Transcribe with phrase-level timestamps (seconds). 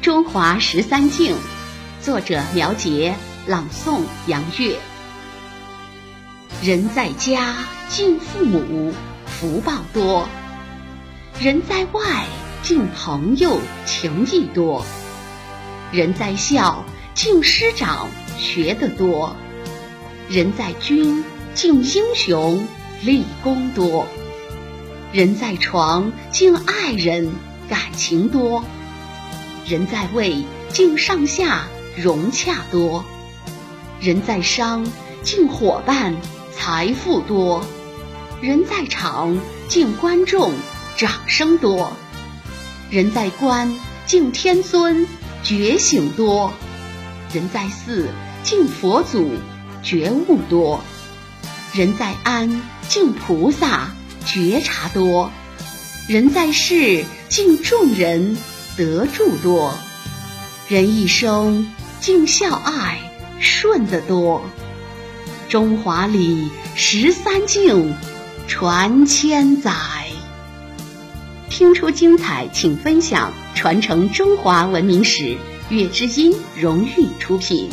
[0.00, 1.34] 中华十三敬，
[2.00, 3.16] 作者苗杰，
[3.48, 4.78] 朗诵杨月。
[6.62, 7.56] 人在家
[7.88, 8.94] 敬父母，
[9.26, 10.24] 福报多；
[11.40, 12.24] 人在外
[12.62, 14.84] 敬朋友，情谊多；
[15.90, 16.84] 人在校
[17.14, 18.08] 敬师长，
[18.38, 19.34] 学得多；
[20.28, 21.24] 人在军
[21.54, 22.64] 敬英雄，
[23.02, 24.04] 立功多；
[25.12, 27.32] 人在床敬爱人，
[27.68, 28.62] 感情多；
[29.68, 33.04] 人在位敬上下，融洽多；
[34.00, 34.90] 人在商
[35.22, 36.16] 敬伙伴。
[36.60, 37.64] 财富多，
[38.40, 40.52] 人在场敬观众，
[40.96, 41.92] 掌声多；
[42.90, 45.06] 人在观敬天尊，
[45.44, 46.50] 觉醒多；
[47.32, 48.08] 人在寺
[48.42, 49.30] 敬佛祖，
[49.84, 50.80] 觉悟多；
[51.72, 53.90] 人在安敬菩萨，
[54.26, 55.30] 觉察多；
[56.08, 58.36] 人在世敬众人，
[58.78, 59.72] 得助多；
[60.68, 61.66] 人一生
[62.00, 63.00] 敬孝爱，
[63.40, 64.40] 顺得多。
[65.48, 67.92] 中华礼十三敬，
[68.46, 69.72] 传千载。
[71.50, 75.36] 听出精彩，请分享，传承中华文明史。
[75.70, 77.68] 月之音荣誉出品。